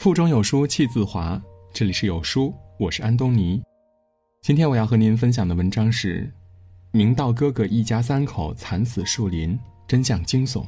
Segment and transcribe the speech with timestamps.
[0.00, 1.38] 腹中有书气自华，
[1.74, 3.62] 这里是有书，我是安东尼。
[4.40, 6.32] 今天我要和您分享的文章是：
[6.90, 10.64] 明道哥哥一家三口惨死树林，真相惊悚，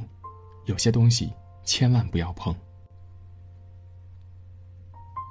[0.67, 1.33] 有些东西
[1.65, 2.55] 千万不要碰。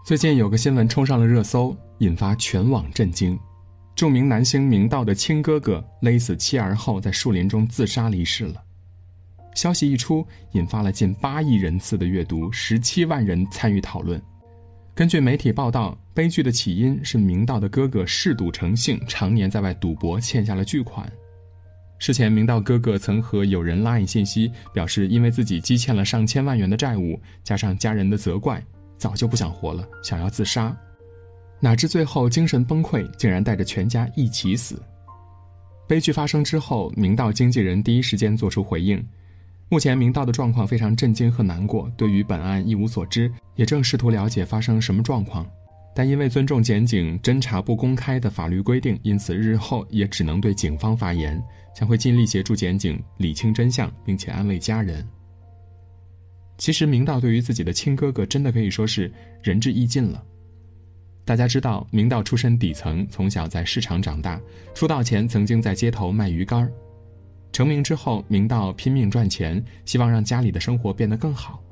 [0.05, 3.39] 最近有个新闻冲上了热搜，引发全网震惊。
[3.95, 8.61] 著名男星明道的亲哥哥勒死妻儿后，在树林中自杀离世了。
[9.55, 14.21] 消息一出，引发了近八亿人次的阅读，十七万人参与讨论。
[14.95, 21.11] 根据媒体报道，悲剧的起因是明道的哥哥嗜赌成性，常年在外赌博，欠下了巨款。
[21.99, 28.62] 事前，明道哥哥曾和友人拉引信息，表示因为自己积欠了上千万元的债务，加上家人的责怪。
[28.98, 30.76] 早就不想活了，想要自杀，
[31.59, 34.81] 哪知最后精神崩溃，竟然带着全家一起死。
[35.89, 39.05] 悲剧发生之后，明道经纪人第一时间做出回应。
[39.72, 45.51] 目前明道的状况非常震惊和难过，对于本案一无所知，也正试图了解发生什么状况。
[45.95, 51.43] 但因为尊重检警侦查不公开的法律规定，因此日后也只能对警方发言，
[51.75, 55.03] 将会尽力协助检警理清真相，并且安慰家人。
[56.59, 59.11] 其实明道对于自己的亲哥哥真的可以说是
[59.43, 60.23] 仁至义尽了。
[61.25, 64.39] 大家知道，明道出身底层，从小在市场长大，
[64.75, 66.70] 出道前曾经在街头卖鱼干
[67.53, 71.62] 成名之后，明道拼命赚钱，希望让家里的生活变得更好。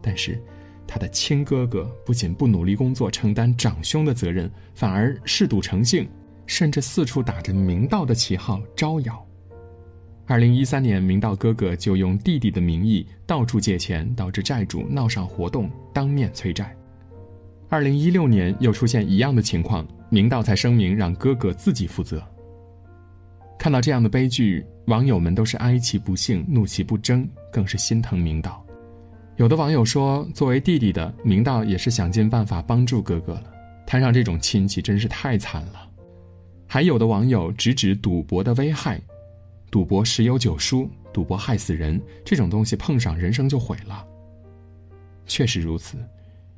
[0.00, 0.42] 但是，
[0.86, 6.08] 他的亲哥哥不仅不努力工作，承担长兄的责任，反而嗜赌成性，
[6.46, 9.26] 甚至四处打着明道的旗号招摇。
[10.26, 16.74] 二零一三年，明道哥哥就用弟弟的名义到处借钱，导致债主闹上活动，当面催债。
[17.68, 22.22] 二零一六年又出现一样的情况，明道才声明让哥哥自己负责。
[23.58, 28.64] 看到这样的悲剧，网友们都是哀其不幸，怒其不争，更是心疼明道。
[29.36, 33.52] 有的网友说，作为弟弟的明道也是想尽办法帮助哥哥了，
[33.86, 35.88] 摊上这种亲戚真是太惨了。
[36.66, 39.00] 还有的网友直指赌博的危害。
[39.70, 44.06] 赌博十有九输，赌博害死人，这种东西碰上人生就毁了。
[45.26, 45.96] 确实如此，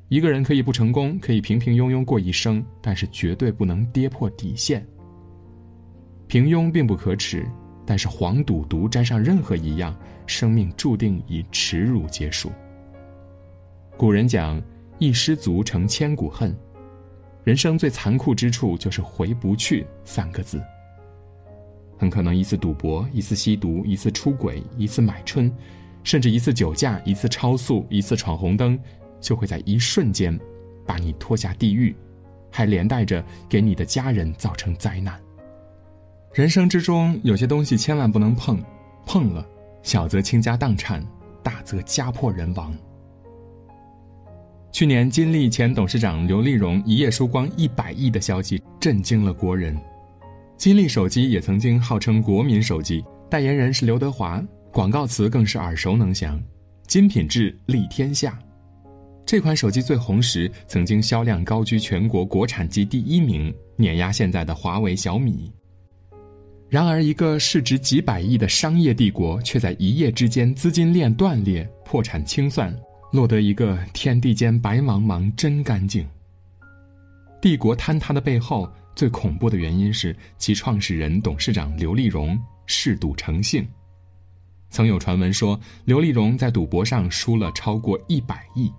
[0.07, 4.85] 一个人可以不成功，可以平平庸庸过一生，但是绝对不能跌破底线。
[6.27, 7.43] 平庸并不可耻，
[7.87, 12.51] 但是黄赌毒沾上任何一样，生命注定以耻辱结束。
[13.95, 14.61] 古人讲
[14.99, 16.53] “一失足成千古恨”，
[17.45, 20.61] 人生最残酷之处就是回不去三个字。
[21.97, 25.49] 很可能一次赌博，一次吸毒，一次出轨，一次买春，
[26.03, 28.77] 甚至一次酒驾，一次超速，一次闯红灯，
[29.21, 30.37] 就会在一瞬间
[30.85, 31.95] 把你拖下地狱，
[32.51, 35.17] 还连带着给你的家人造成灾难。
[36.37, 38.63] 人生之中有些东西千万不能碰，
[39.07, 39.43] 碰了，
[39.81, 41.03] 小则倾家荡产，
[41.41, 42.71] 大则家破人亡。
[44.71, 49.75] 去年金立前董事长刘立荣一夜输光一百亿的消息，震惊了国人。
[50.57, 54.39] 金立手机也曾经号称国民手机，代言人是刘德华，
[54.71, 56.39] 广告词更是耳熟能详
[56.85, 58.37] ，“金品质立天下”。
[59.25, 65.51] 这款手机最红时，曾经销量高居全国国产机第一名，碾压现在的华为、小米。
[66.69, 72.77] 然而，一个市值几百亿的商业帝国，却在一夜之间资金链断裂、破产清算，
[73.11, 76.07] 落得一个天地间白茫茫真干净。
[77.41, 78.69] 帝国坍塌的背后。
[78.97, 82.35] 最恐怖的原因是其创始人、董事长刘立荣
[82.65, 83.63] 嗜赌成性。
[84.71, 88.73] 曾有传闻说，刘立荣在赌博上输了超过一百亿。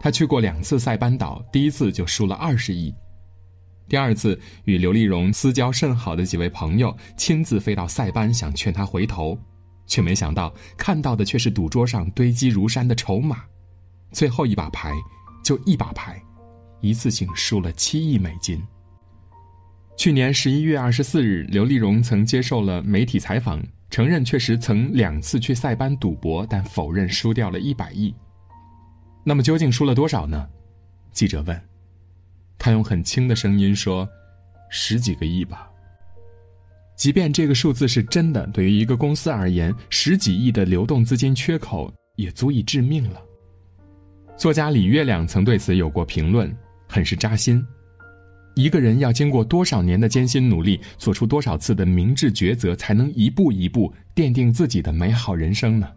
[0.00, 2.94] 他去过两次塞班岛，第一次就输了二十亿。
[3.90, 9.36] 第二次与刘丽荣私交甚好的几位朋友亲自飞到塞班，想劝他回头，
[9.84, 13.42] 却没想到看到的却是赌桌上堆积如山的筹码。
[14.12, 14.94] 最后一把牌，
[15.42, 16.22] 就一把牌，
[16.80, 18.62] 一次性输了七亿美金。
[19.96, 28.14] 去年十一月二十四日，刘丽荣曾接受了媒体采访，承认确实曾两次去塞班赌博，但否认输掉了一百亿。
[29.24, 30.48] 那么究竟输了多少呢？
[31.10, 31.69] 记者问。
[32.60, 34.08] 他用很轻的声音说
[34.70, 35.68] ：“十几个亿吧。”
[36.94, 43.22] 即便这个数字是真的，对于一个公司而言，十几亿的流动资金缺口也足以致命了。
[44.36, 46.54] 作家李月亮曾对此有过评论，
[46.86, 47.66] 很是扎心。
[48.54, 55.88] 一个人要经过多少年的艰辛努力，做出多少次的明智抉择，才能一步一步奠定自己的美好人生呢？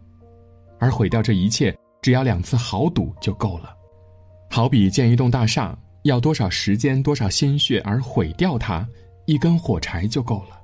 [0.78, 3.76] 而毁掉这一切，只要两次豪赌就够了。
[4.50, 8.86] 好比建一栋大厦，要多少时间、多少心血，而毁掉它，
[9.26, 10.60] 一根火柴就够了。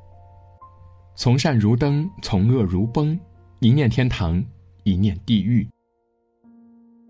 [1.16, 3.18] 从善如登，从恶如崩，
[3.60, 4.42] 一念天堂，
[4.84, 5.66] 一念地狱。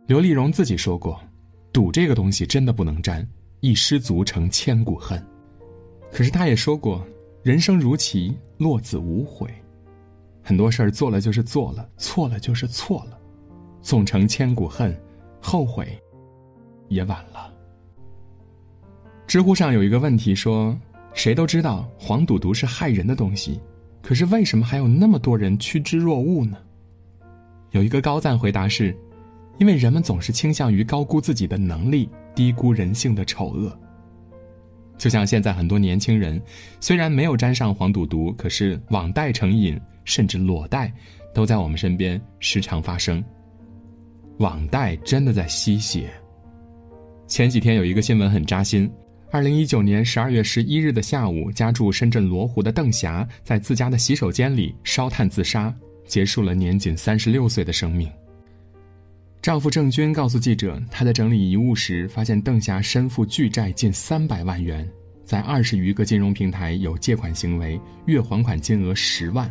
[0.06, 1.21] 刘丽荣自己说过。
[1.73, 3.25] 赌这个东西真的不能沾，
[3.61, 5.25] 一失足成千古恨。
[6.11, 7.06] 可是他也说过，
[7.44, 9.49] 人生如棋，落子无悔。
[10.43, 13.19] 很多事儿做了就是做了，错了就是错了，
[13.82, 14.97] 纵成千古恨，
[15.41, 15.97] 后悔
[16.88, 17.50] 也晚了。
[19.31, 20.77] 知乎上有一个问题说：
[21.15, 23.61] 谁都知道黄赌毒是害人的东西，
[24.03, 26.59] 可是为什么还有那么多人趋之若鹜呢？
[27.71, 28.93] 有一个高赞回答是：
[29.59, 33.73] 因为人们总是倾向于高估自己的能力，低估人性的丑恶。
[34.99, 36.43] 就像现在很多年轻人，
[36.81, 40.93] 虽然没有沾上黄赌毒，可是网贷成瘾，甚至裸贷，
[41.32, 43.23] 都在我们身边时常发生。
[44.38, 46.11] 网贷真的在吸血。
[47.29, 48.91] 前几天有一个新闻很扎心：，
[49.32, 55.73] 二零一九年十二月十一日的下午，家住深圳罗湖的邓霞在自家的洗手间里烧炭自杀，
[56.05, 58.11] 结束了年仅三十六岁的生命。
[59.41, 64.85] 丈夫郑军告诉记者，他在整理遗物时发现邓霞身负巨债近三百万元，
[65.25, 69.49] 在二十余个金融平台有借款行为，月还款金额十万。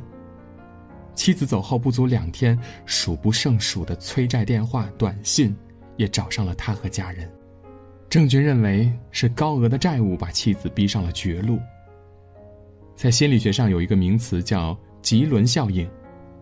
[1.16, 5.56] 妻子走后不足两天，数不胜数的催债电话、短信
[5.96, 7.32] 也找上了他和家人。
[8.10, 11.60] 郑军认为是高额的债务把妻子逼上了绝路。
[12.96, 15.90] 在心理学上有一个名词叫“棘轮效应”。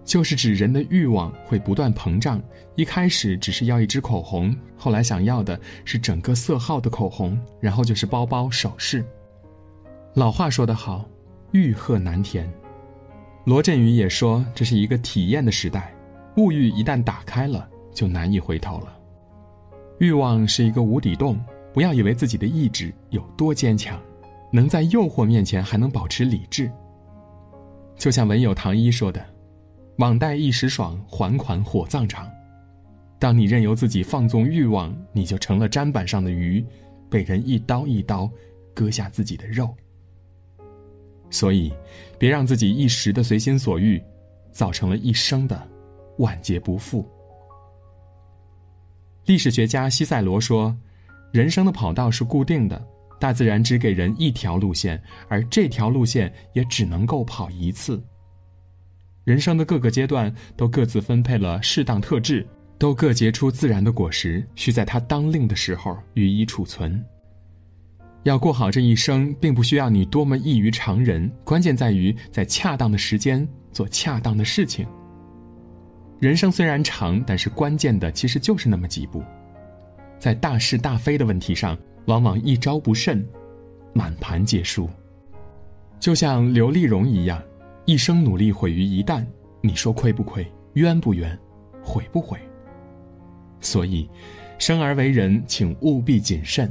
[0.07, 2.41] 就是指人的欲望会不断膨胀，
[2.75, 9.03] 一开始只是要一支口红，后来想要的是整个色号的口红，然后就是包包、首饰。
[10.13, 11.05] 老话说得好，
[11.51, 12.49] 欲壑难填。
[13.43, 15.93] 罗振宇也说，这是一个体验的时代，
[16.37, 18.97] 物欲一旦打开了，就难以回头了。
[19.99, 21.37] 欲望是一个无底洞，
[21.77, 24.01] 不要以为自己的意志有多坚强，
[24.51, 26.71] 能在诱惑面前还能保持理智。
[27.95, 29.23] 就像文友唐一说的。
[29.99, 32.27] 网贷一时爽，还款火葬场。
[33.19, 36.65] 当你任由自己放纵欲望，你就成了砧板上的鱼，
[37.11, 38.27] 被人一刀一刀
[38.73, 39.71] 割下自己的肉。
[41.29, 41.71] 所以，
[42.17, 44.01] 别让自己一时的随心所欲，
[44.51, 45.61] 造成了一生的
[46.17, 47.07] 万劫不复。
[49.27, 50.75] 历史学家西塞罗说
[51.37, 52.83] ：“人生的跑道是固定的，
[53.19, 58.03] 大自然只给人一条路线，而这条路线也只能够跑一次。”
[59.23, 62.43] 人生的各个阶段都各自分配了适当特质，
[62.79, 66.99] 都各结出自然的果实，需在它当令的时候予以储存。
[68.23, 74.87] 要过好这一生，并不需要你多么异于常人，关键在于在恰当的时间做恰当的事情。
[76.19, 79.23] 人生虽然长，但是关键的其实就是那么几步，
[80.19, 83.25] 在大是大非的问题上，往往一招不慎，
[83.93, 84.89] 满盘皆输。
[85.99, 87.41] 就像刘丽蓉一样。
[87.89, 89.25] 一生努力毁于一旦，
[89.61, 90.45] 你说亏不亏？
[90.73, 91.39] 冤不冤？
[91.81, 92.37] 悔不悔？
[93.61, 94.09] 所以，
[94.59, 96.69] 生而为人，请务必谨慎。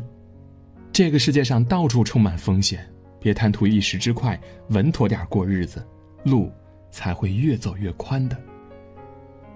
[0.92, 2.86] 这个世界上到处充满风险，
[3.18, 4.38] 别贪图一时之快，
[4.68, 5.82] 稳妥点过日子，
[6.22, 6.52] 路
[6.90, 8.36] 才会越走越宽的。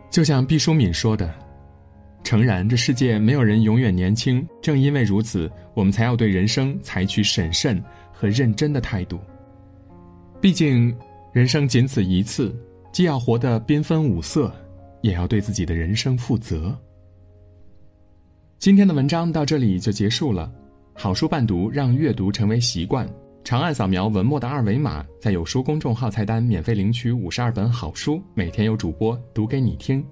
[0.08, 1.30] 就像毕淑敏说的
[2.22, 7.82] ：“诚然，这世界没有人永远年轻，正因为如此，我们才要对人生采取审慎
[8.12, 9.18] 和认真的态度。
[10.40, 10.94] 毕竟。”
[11.32, 12.52] 人生仅此一次，
[12.90, 14.52] 既要活得缤纷五色，
[15.00, 16.76] 也要对自己的人生负责。
[18.58, 20.50] 今天的文章到这里就结束了。
[20.92, 23.08] 好书伴读，让阅读成为习惯。
[23.44, 30.04] 长按扫描文末的二维码，在有书公众号菜单免费领取五十二本好书，每天有主播读给你听。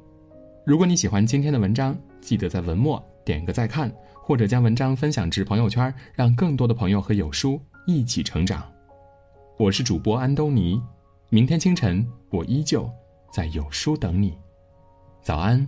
[0.68, 8.70] 如果你喜欢今天的文章，记得在文末点个再看，或者将文章分享至朋友圈，让更多的朋友和有书一起成长。
[9.56, 10.78] 我是主播安东尼。
[11.30, 12.86] 明天清晨，我依旧
[13.32, 14.36] 在有书等你。
[15.22, 15.66] 早安。